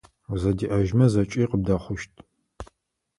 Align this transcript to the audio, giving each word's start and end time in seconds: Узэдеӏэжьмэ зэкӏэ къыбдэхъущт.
Узэдеӏэжьмэ 0.31 1.05
зэкӏэ 1.13 1.43
къыбдэхъущт. 1.49 2.13